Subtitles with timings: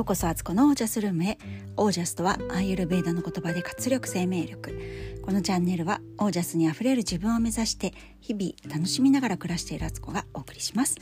[0.00, 1.36] ようこそアツコのオージャスルームへ。
[1.76, 5.20] オージャスとはアーユルベーダの言葉で活力生命力。
[5.20, 10.96] このチャンネルはオージャスにあふれる自分を目指して日々楽しみながら暮らしているアツコがお送りします。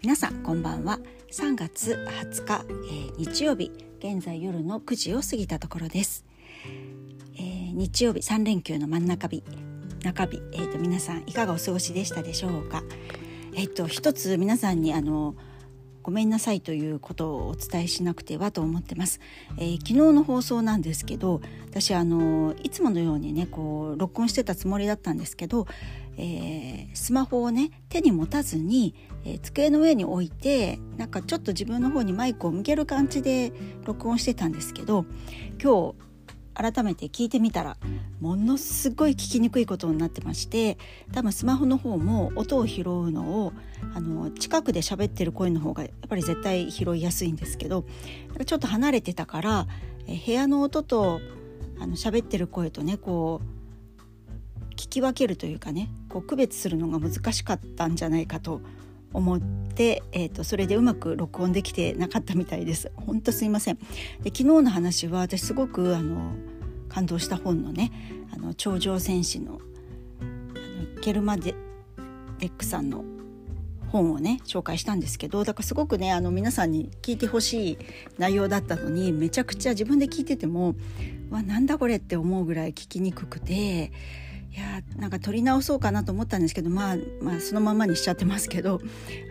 [0.00, 1.00] 皆さんこんばんは。
[1.30, 6.24] 3月20日、えー、日曜日現在夜の9時を過ぎたところです、
[7.36, 9.44] えー、日曜日3連休の真ん中日。
[10.02, 12.82] 中日、えーと、皆さんいかがお過ごしでしたでしょうか？
[13.54, 15.34] えっ、ー、と一つ皆さんにあの
[16.02, 19.20] ごめんなさいということをお伝えしなくてはと思ってます、
[19.58, 25.66] えー、昨日の放送なんですけど私あのいつものようにねこう録音してたつもりだったんですけど、
[26.16, 33.52] えー、スマホをね手に持たずに、えー、机の上に置いてなんかちょっと自分の方にマイクを向ける感じで
[33.84, 35.04] 録音してたんですけど
[35.62, 36.09] 今日
[36.60, 37.76] 改めて聞いてみたら
[38.20, 40.76] ものすごい聞きにくいことになってまして
[41.12, 43.52] 多分スマホの方も音を拾うのを
[43.94, 47.84] あの近くで喋ってる声の方がやっぱり絶対拾いやすいんですけど
[48.44, 49.66] ちょっと離れてたから
[50.06, 51.20] 部屋の音と
[51.78, 58.60] あの喋ってる声とねこう聞き分けるというかねこう区別するのが難しかったんじゃないかと
[59.12, 62.92] 思って、えーと、それでうまく録音できてなかったみたいです。
[62.94, 63.84] 本当すいませんで
[64.26, 66.32] 昨日の話は私すごくあの
[66.90, 67.90] 感動した本のね
[68.34, 69.60] あの頂上戦士の
[70.20, 71.54] あのケルマデ
[72.38, 73.04] デックさんの
[73.90, 77.78] 本をね紹介したんですけどだからすごくねあの皆さんに聞いてほしい
[78.18, 80.74] 内容だったのにめちゃくちゃ自分で聞いてても
[81.30, 83.92] わなんだこれって思うぐらい聞きにくくて
[84.52, 88.80] いやなんか撮り直そうかなと思ったんですけど、まあ、まあそのままにしちゃってますけど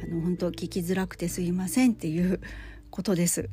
[0.04, 2.40] あの本当聞きづらくてすいませんっていう
[2.90, 3.50] ことです。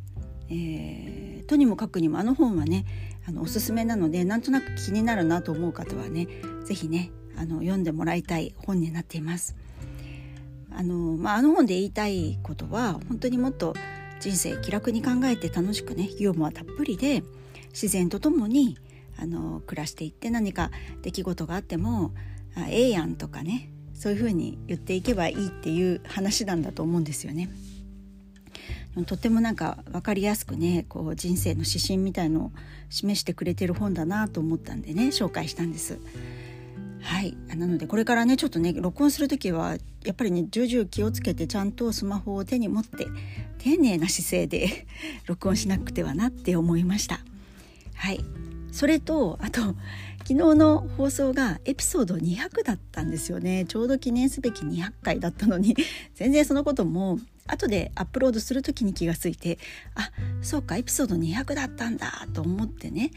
[0.48, 2.84] えー、とにもかくにもあの本はね
[3.28, 6.28] あのおすすめなのでなんとなく気になるなと思う方はね
[6.64, 9.56] 是非ねあの読んでもらいたい本になっています。
[10.70, 13.74] あのまあ、あの本で言いたいことは本当にもっと
[14.20, 17.22] 人生気楽に考えて楽しくねユーモアたっぷりで
[17.70, 18.76] 自然とともに
[19.18, 20.70] あの暮らしていって何か
[21.00, 22.12] 出来事があっても
[22.54, 27.48] 「あええやん」とかねそういうふうに言っていけばいいっていう話なんだと思うんですよね。
[29.04, 32.52] とてもなんか分かりやすくねこう人生の指針みたいのを
[32.88, 35.98] 示してくれてる本だなと思ったんでね紹介したんです。
[37.02, 43.06] はいなのでこれからねちょっとね録音する時はやっぱりね重々気をつけてちゃんとスマホを手に持って
[43.58, 44.86] 丁寧な姿勢で
[45.26, 47.20] 録音しなくてはなって思いました。
[47.94, 48.24] はい
[48.72, 49.74] それとあと
[50.28, 53.64] 昨日の放送がエピソード200だったんですよね。
[53.64, 55.76] ちょうど記念すべき200回だったのに。
[56.16, 59.60] 全然そのことも後でアップロードする時に気がついて
[59.94, 60.10] あ
[60.42, 63.12] そうかエピソード200だったんだと思ってね。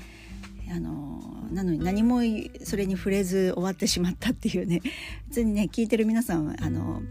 [0.71, 2.19] あのなのに何も
[2.63, 4.83] それに触れず終わってしまったっていうね。
[5.29, 7.01] 別にね聞いてる皆さんはあの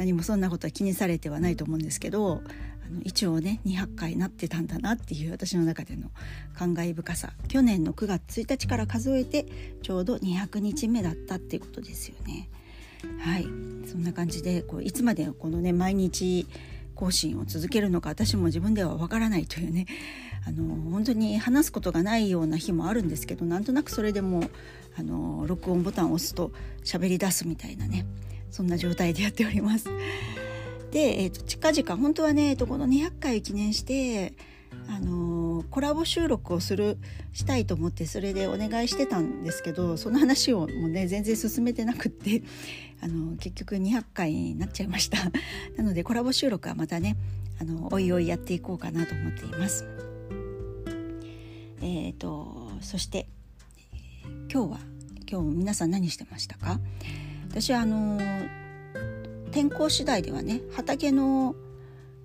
[0.00, 2.40] 何もそんなことは気にされてはないと思うんですけど
[2.90, 6.10] の一応ね200回なってたんだなっていう私の中での
[6.54, 9.46] 感慨深さ去年の9月1日から数えて
[9.82, 12.48] ちょうど200日目だったっていうことですよね。
[13.18, 13.44] はい
[13.86, 16.46] そんな感じでこういつまでこのね毎日
[16.94, 19.86] 更新を続けるのか私も自分ではわからないというね
[20.46, 24.44] あの本当に話すことがないような日もあるんですけどなんとなくそれでも
[24.98, 26.52] あの録音ボタンを押すと
[26.84, 28.04] 喋り出すみたいなね
[28.50, 29.88] そんな状態でやっております。
[30.90, 34.34] で、えーと、近々本当はね、えーと、この200回記念して
[34.88, 36.98] あのー、コラボ収録をする
[37.32, 42.42] したいと思ってそれでお願いしてたんですけどその話をもうね全然進めてなくって
[43.00, 45.18] あのー、結局200回になっちゃいました。
[45.76, 47.16] なのでコラボ収録はまたね
[47.60, 49.84] あのおいおいやっていこうかなと思っています。
[51.82, 53.26] えーと、そして、
[54.52, 54.80] 今日は
[55.30, 56.78] 今日皆さん何してましたか？
[57.50, 58.18] 私あの
[59.50, 61.56] 天候次第ではね畑の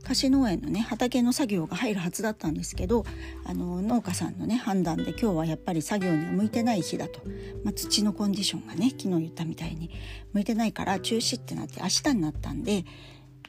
[0.04, 3.04] 貸し農園のね畑の作業が入るはずだったんですけど
[3.44, 7.22] あの農家さんのね判断で今日はやっぱり作業には向いてない日だと、
[7.64, 9.90] まあ、土のコンディションがね昨日言ったみたいに
[10.34, 12.86] 向いてないから中止ってなって明日になったんで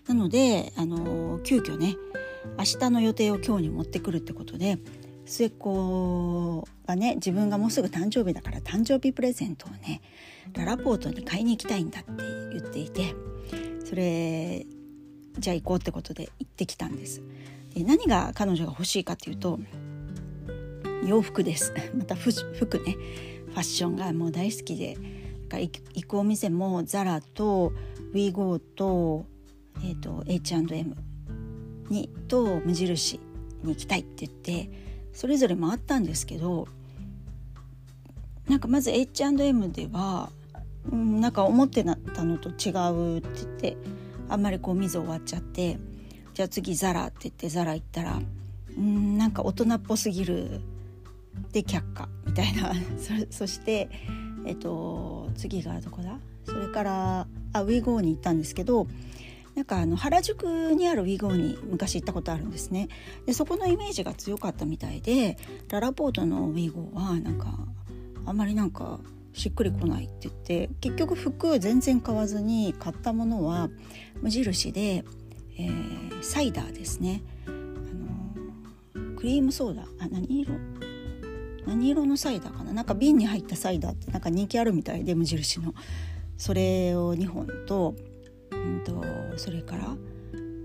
[0.09, 1.97] なのであの急遽ね
[2.57, 4.79] 明日の予定を今日に持ってくるってことで
[5.27, 10.01] 末っ子がね自分がもうすぐ誕生日だから誕生日プレゼントをね
[10.55, 12.11] ララポートに買いに行きたいんだって
[12.53, 13.15] 言っていて
[13.85, 14.65] それ
[15.39, 17.23] じゃあ行こうってことで行ってきたんです。
[17.75, 19.59] で何が彼女が欲しいかっていうと
[21.05, 21.75] 洋服です。
[21.95, 22.97] また服ね。
[23.49, 24.97] ファッションがもう大好きで。
[25.49, 27.73] 行くお店もザラと
[28.13, 29.27] ウィーゴーと,、
[29.77, 30.97] えーと、H&M
[31.89, 33.21] にと無印
[33.63, 34.86] に行きたいって言って
[35.17, 36.69] それぞれ回ったんですけど
[38.49, 40.31] なんかまず H&M では
[40.93, 43.77] うん、なんか思ってたのと違うって言って
[44.29, 45.79] あんまりこう見ず終わっちゃって
[46.35, 48.21] じゃあ次 ZARAって言って ZARA行ったら
[48.77, 50.61] うんなんか大人っぽすぎる
[51.53, 52.73] で却下みたいな。
[52.99, 53.89] そそして
[54.45, 56.19] えっと次がどこだ？
[56.45, 58.87] それからあ WEGOに行ったんですけど
[59.57, 62.89] なんかあの原宿にある WEGOに昔行ったことあるんですね。
[63.25, 65.39] でそこのイメージが強かったみたいで
[65.71, 67.59] ららぽーとの WEGOはなんか
[68.27, 69.01] あんまりなんか
[69.33, 73.71] しっくりこないって言って結局服全然買わずに買ったものは
[74.21, 75.05] 無印で、
[75.59, 77.23] えー、サイダーですね。
[77.47, 80.53] あのクリームソーダあ何色？
[81.67, 82.75] 何色のサイダーかな？
[82.75, 85.75] なんか瓶に入ったサイダーってなんか人気あるみたいで無印の。
[86.37, 87.95] それを2本と,、
[88.67, 89.05] うんと、
[89.37, 89.97] それから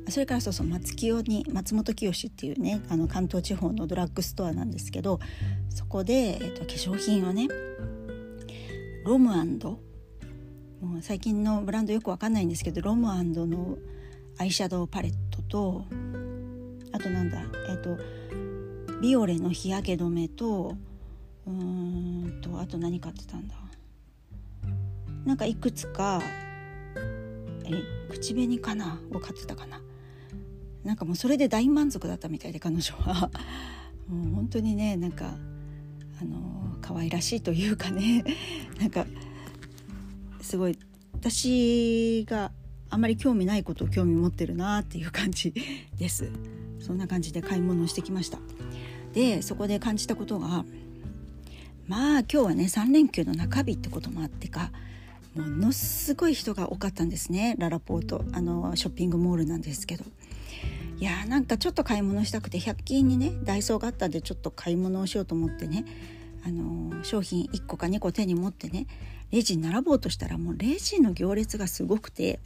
[0.09, 5.19] それからそうそう松清に松本清っていうねあの関東地方のドラッグストアなんですけど
[5.69, 7.47] そこで、えーと、化粧品をね
[9.05, 13.77] ロムもう最近のブランドよくわかんないんですけどロムの
[14.37, 15.85] アイシャドウパレットと
[16.91, 17.97] あとなんだえっ、と
[19.01, 20.75] ビオレの日焼け止めと
[21.47, 23.55] うんとあと何買ってたんだ。
[25.25, 26.21] なんかいくつか
[27.65, 28.99] え口紅かな？
[29.11, 29.81] を買ってたかな？
[30.83, 33.29] なんかもうそれで大満足だったみたいで彼女は。
[34.09, 35.35] もう本当にねなんか
[36.21, 38.23] あの可愛らしいというかね。
[38.79, 39.05] なんか
[40.41, 40.77] すごい
[41.13, 42.51] 私が
[42.89, 45.53] あまり興味ないことを興味持ってるなっていう感じ
[45.97, 46.29] です。
[46.81, 48.39] そんな感じで買い物をしてきました。
[49.13, 50.65] でそこで感じたことが
[51.87, 54.71] まあ今日はね3連休の中日ってこともあってか
[55.35, 58.23] ものすごい人が多かったんですねララポート。
[58.33, 60.05] あのショッピングモールなんですけど。
[60.99, 65.83] いやーなんかちょっと買い物したくて100均にねダイソーがあったんでちょっと買い物をしようと思ってね
[66.45, 68.85] あの商品1個か2個手に持ってね
[69.31, 72.39] レジに並ぼうとしたらもうレジの行列がすごくて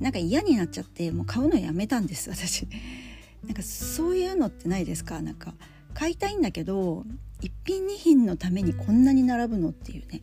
[0.00, 2.66] なんか嫌になっちゃってもう買うのやめたんです私。
[3.46, 5.22] なんかそういうのってないですか？
[5.22, 5.54] なんか
[5.94, 7.06] 買いたいんだけど
[7.40, 10.20] 1品2品のためにこんなに並ぶのっていうね。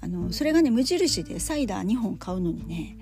[0.00, 2.96] あのそれがね無印でサイダー2本買うのにね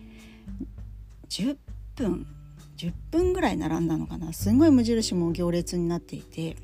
[1.29, 1.57] 10
[1.97, 2.27] 分
[2.77, 6.57] 10分ぐらい並んだのかなすごい無印も行列になっていて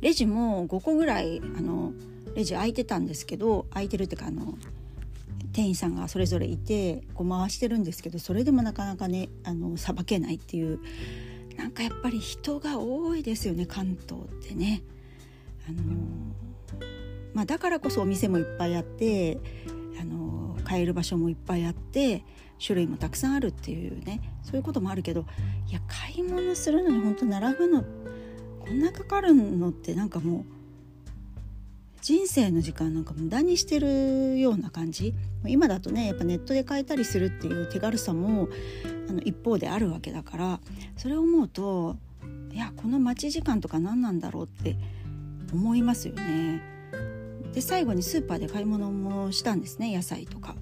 [0.00, 1.92] レジも5個ぐらいあの
[2.34, 4.56] レジ空いてたんですけど空いてるっていうかあの
[5.52, 10.80] 店員さんがそれぞれいてこう回してるんですけどそれでもなかなかねあのさばけないっていう
[11.56, 14.82] なんかやっぱり人が多いですよね関東ってね。
[15.68, 15.82] あの
[17.34, 19.38] まあ、だからこそお店もいっぱいあって
[20.00, 22.24] あの買える場所もいっぱいあって
[22.64, 25.24] 種類もたくさんあるっていうねそういうこともあるけど
[25.68, 27.84] いや買い物するのに本当並ぶの
[28.60, 30.44] こんなかかるのってなんかもう
[32.00, 35.14] 人生の時間なんか無駄にしてるような感じ
[35.46, 38.48] 今だとねやっぱネットで買えたりするっていう手軽さも
[39.08, 40.60] あの一方であるわけだから
[40.96, 41.96] それを思うと
[42.52, 44.76] いやこの待ち時間とか何なんだろうって
[45.52, 46.77] 思いますよね。
[47.52, 50.56] で最後にスーパーで買い物もしたんですね野菜とか。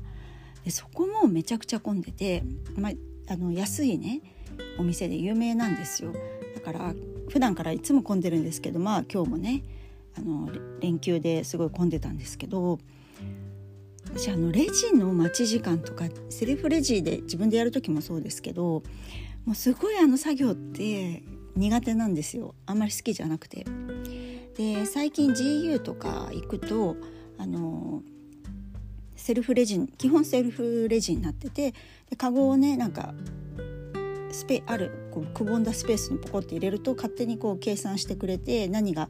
[0.67, 2.43] でそこもめちゃくちゃ混んでて、
[2.77, 2.91] ま
[3.29, 4.21] あ、の安いね
[4.81, 6.12] お店で有名なんですよ
[6.56, 6.93] だから
[7.29, 9.62] 普段からいつも混んでるんですけどまあ今日もね
[10.19, 10.50] あの
[10.81, 12.81] 連休ですごい混んでたんですけど
[14.12, 18.83] 私あのレジの待ち時間とかセルフレジで自分でやる時もそうですけど
[19.45, 21.23] もうすごいあの作業って
[21.55, 23.64] 苦手なんですよあんまり好きじゃなくて。
[24.57, 26.97] で最近 GU とか行くと
[27.39, 28.03] あの
[29.15, 31.73] セルフレジ基本セルフレジになってて
[32.09, 33.15] でカゴをねなんか
[34.33, 39.09] スペあるこうくぼんだスペースにポコって入れると勝手にこう計算してくれて何が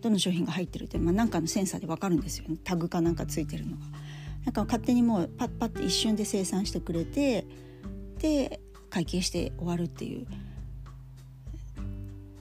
[0.00, 3.84] どの商品が入ってるって、まあ、なんかのセンサーで分かるんですよねタグかなんかついてるのが。
[4.44, 7.44] なんか勝手にもうパッパッて一瞬で生産してくれて
[8.20, 10.26] で会計して終わるっていう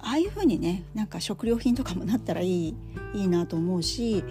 [0.05, 2.75] ああいう風にねなんか食料品とかもなったらいい
[3.15, 4.23] いいなと思うし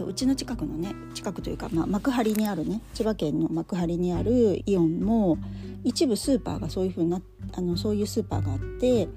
[0.00, 5.38] うちの近くのね近くというか、まあ、幕張にあるね千葉県の幕張にあるイオンも
[5.84, 7.20] 一部スーパーがそういう風な
[7.52, 9.08] あのそういうスーパーがあって、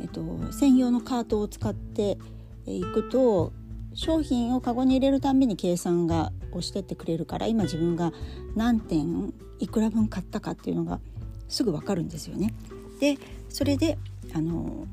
[0.00, 2.18] えっと、専用のカートを使って
[2.66, 3.52] いくと
[3.94, 8.12] 商品をカゴに入れるたんびに計算が押してってくれるから今自分が
[8.54, 11.00] 何点いくら分買ったかっていうのが
[11.48, 12.54] すぐ分かるんですよね。
[13.00, 13.98] でそれで
[14.34, 14.86] あの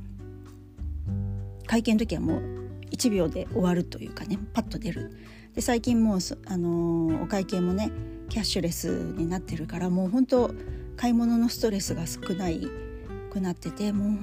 [1.67, 2.41] 会見の時はもう
[2.91, 5.11] 1秒で終わるというかねパッと出る。
[5.53, 7.91] で最近もうあのお会計もね
[8.29, 10.53] キャッシュレスになってるからもう本当
[10.95, 12.67] 買い物のストレスが少ない
[13.31, 14.17] くなってても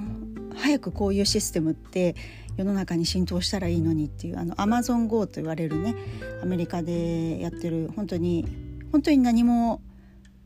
[0.53, 2.15] う早くこういうシステムって
[2.57, 5.95] 世の中に浸透したらいいのにっていうあのアマゾン GO と言われるね
[6.41, 8.45] アメリカでやってる本当に
[8.91, 9.81] 本当に何も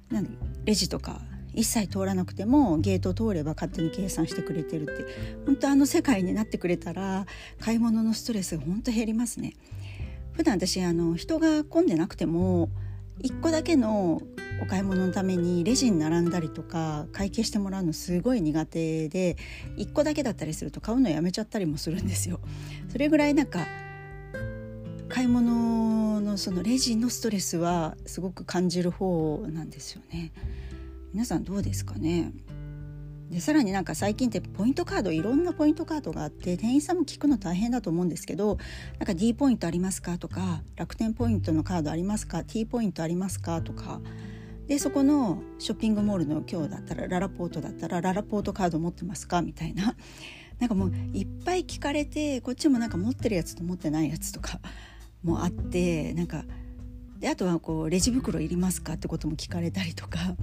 [0.10, 1.22] 何レジとか
[1.60, 5.06] 一切通らなくてもゲート通れば勝手に計算してくれてるって
[5.46, 7.26] 本当あの世界になってくれたら
[7.60, 9.56] 買い物のストレスが本当減りますね
[10.32, 12.70] 普段私あの人が混んでなくても
[13.24, 14.22] 1個だけの
[14.62, 19.36] お買い物のためにレジに並んだりとか会計してもらうのすごい苦手で
[19.76, 22.40] 1個だけだったりすると買うのやめちゃったりもするんですよ。
[22.90, 23.68] それぐらいなんか
[25.10, 30.32] 買い物のそのレジのストレスはすごく感じる方なんですよね。
[31.14, 32.32] 皆さんどうですかね？
[33.32, 38.58] でさらになんか最近ってポイントカードいろんなポイントカードがあって店員さんも聞くの大変だと思うんですけど
[38.98, 44.02] なんか D ポイントありますかとか楽天ポイントのカードありますか？T ポイントありますかとか。
[44.68, 49.42] でそこのショッピングモールの今日だったらララポートだったらララポートカード持ってますか？
[49.42, 49.96] みたいな。
[50.60, 54.60] なんかもういっぱい聞かれてこっちもなんか持ってるやつと持ってないやつとか
[55.24, 56.44] もあってなんか
[57.20, 58.94] であとはこうレジ袋いりますか？
[58.94, 60.36] ってことも聞かれたりとか。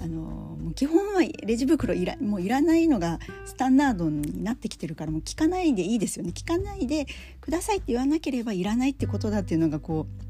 [0.00, 7.06] あのもう基本はレジ袋いらもういらないのがスタンダードになってきてるからもう聞かないでいいですよね聞かないで
[7.40, 10.28] くださいって言わなければいらないってことだっていうのがこう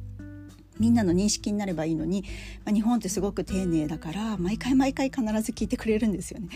[0.79, 2.23] みんなの認識になればいいのに、
[2.65, 6.49] まあ、日本ってすごく丁寧だから毎回毎回必ず聞いてくれるんですよね。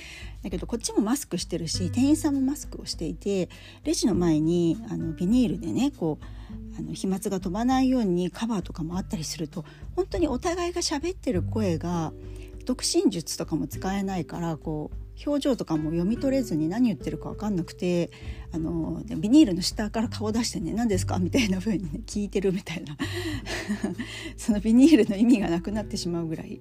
[0.42, 3.49] だけどこっちもマスクしてるし店員さんもマスクをしていて
[3.85, 9.64] レジの前にあのビニールでねこうあの飛沫が飛ばないようにカバーとかもあったりすると
[9.97, 12.12] 本当にお互いが喋ってる声が
[12.64, 18.11] 独身術とかも使えないからこう表情とかも読み取れずに何言ってるか分かんなくて
[18.52, 21.19] あのビニールの下から顔出してね何ですか？
[21.19, 22.97] みたいな風にね聞いてるみたいな。
[24.37, 26.61] そのビニールの意味がなくなってしまうぐらい。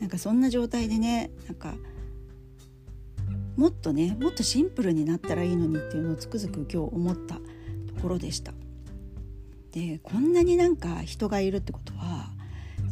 [0.00, 1.74] なんかそんな状態でねなんか
[3.56, 7.40] もっとねもっとシンプルになったらいいのにっていうのをつくづく今日思ったと
[8.02, 8.52] ころでした。
[9.72, 11.92] でこんなになんか人がいるってこと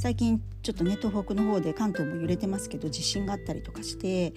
[0.07, 4.35] 最近ちょっとね東北の方で関東も揺れてますけど地震があったりとかして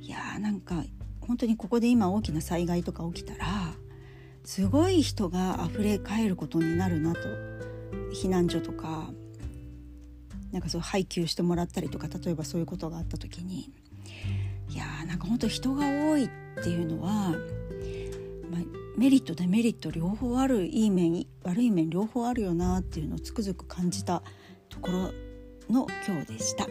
[0.00, 0.82] いやーなんか
[1.20, 3.46] 本当にここで今大きな災害とか起きたら
[4.42, 7.20] すごい人が溢れ返ることになるなと
[8.12, 9.10] 避難所とか
[10.50, 13.70] なんかそう配給してもらったりとか例えばそういうことがあった時に
[14.70, 16.28] いやーなんか本当人が多いっ
[16.64, 17.10] ていうのは、
[18.50, 18.60] まあ、
[18.98, 24.24] メリットデメリット両方あるいい面悪い面両方あるよなっていうのをつくづく感じた
[24.72, 25.12] ところ
[25.72, 26.66] の今日でした。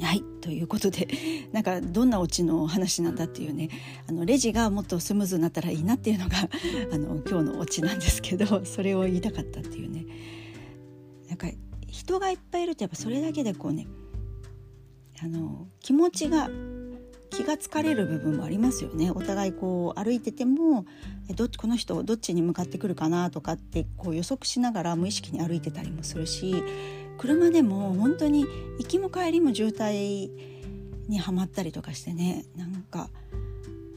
[0.00, 1.08] はいということで
[1.52, 3.70] なんかどんなオチの話なんだっていうね
[4.06, 6.36] あのレジがもっとスムーズになったらいいなっていうのが
[6.92, 10.04] あの今日のオチなんですけど それを言いたかったっていうね
[11.28, 11.48] なんか
[11.86, 13.86] 人がいっぱいいるとやっぱそれだけでこうね
[15.22, 16.50] あの気持ちが
[17.34, 19.10] 気が疲れる部分もありますよね。
[19.10, 20.86] お互いこう歩いてても
[21.34, 26.62] どこの人どっちに向かってくるかなとかってこう予測しながら無意識に歩いてたりもするし
[27.18, 28.46] 車でも本当に
[28.78, 30.30] 行きも帰りも渋滞
[31.08, 33.10] にはまったりとかしてねなんか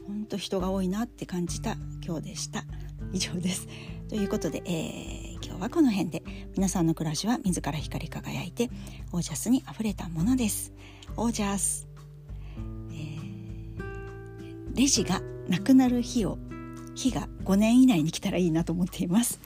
[0.06, 2.64] 本当人が多いなって感じた今日でした。
[3.12, 3.68] 以上です。
[4.08, 6.22] ということで、えー、今日はこの辺で。
[6.56, 8.68] 皆さんの暮らしは自ら光り輝いて
[9.12, 10.72] オージャスにあふれたものです。
[11.16, 11.87] オージャス、
[14.78, 16.38] レジがなくなる日を
[16.94, 19.40] 日が5年以内に来たらいいなと思っています。